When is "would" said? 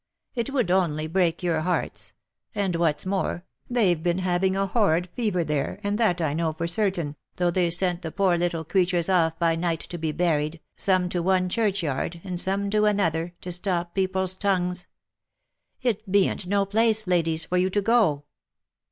0.51-0.71